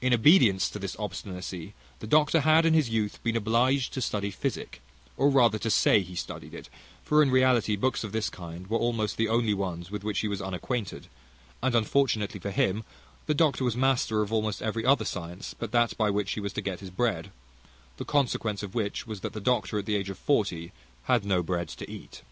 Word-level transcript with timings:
In 0.00 0.12
obedience 0.12 0.68
to 0.68 0.80
this 0.80 0.96
obstinacy 0.98 1.74
the 2.00 2.08
doctor 2.08 2.40
had 2.40 2.66
in 2.66 2.74
his 2.74 2.88
youth 2.90 3.22
been 3.22 3.36
obliged 3.36 3.92
to 3.92 4.00
study 4.00 4.32
physic, 4.32 4.82
or 5.16 5.30
rather 5.30 5.60
to 5.60 5.70
say 5.70 6.00
he 6.00 6.16
studied 6.16 6.52
it; 6.54 6.68
for 7.04 7.22
in 7.22 7.30
reality 7.30 7.76
books 7.76 8.02
of 8.02 8.10
this 8.10 8.28
kind 8.28 8.66
were 8.66 8.80
almost 8.80 9.16
the 9.16 9.28
only 9.28 9.54
ones 9.54 9.92
with 9.92 10.02
which 10.02 10.18
he 10.18 10.26
was 10.26 10.42
unacquainted; 10.42 11.06
and 11.62 11.76
unfortunately 11.76 12.40
for 12.40 12.50
him, 12.50 12.82
the 13.26 13.32
doctor 13.34 13.62
was 13.62 13.76
master 13.76 14.22
of 14.22 14.32
almost 14.32 14.60
every 14.60 14.84
other 14.84 15.04
science 15.04 15.54
but 15.56 15.70
that 15.70 15.96
by 15.96 16.10
which 16.10 16.32
he 16.32 16.40
was 16.40 16.52
to 16.52 16.60
get 16.60 16.80
his 16.80 16.90
bread; 16.90 17.30
the 17.98 18.04
consequence 18.04 18.64
of 18.64 18.74
which 18.74 19.06
was, 19.06 19.20
that 19.20 19.34
the 19.34 19.40
doctor 19.40 19.78
at 19.78 19.86
the 19.86 19.94
age 19.94 20.10
of 20.10 20.18
forty 20.18 20.72
had 21.04 21.24
no 21.24 21.44
bread 21.44 21.68
to 21.68 21.88
eat. 21.88 22.22